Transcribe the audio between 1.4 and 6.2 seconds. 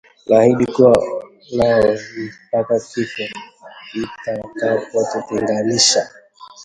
nawe mpaka kifo kitakapotutenganisha!”